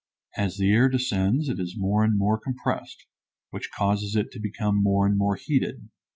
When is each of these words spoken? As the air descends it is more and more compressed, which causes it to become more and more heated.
As 0.35 0.57
the 0.57 0.71
air 0.73 0.89
descends 0.89 1.47
it 1.47 1.59
is 1.59 1.77
more 1.77 2.03
and 2.03 2.17
more 2.17 2.39
compressed, 2.39 3.05
which 3.51 3.69
causes 3.69 4.15
it 4.15 4.31
to 4.31 4.39
become 4.39 4.81
more 4.81 5.05
and 5.05 5.15
more 5.15 5.35
heated. 5.35 5.89